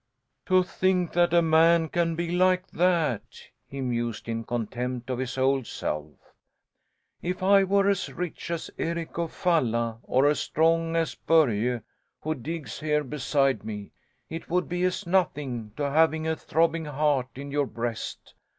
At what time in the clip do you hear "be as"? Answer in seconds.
14.67-15.05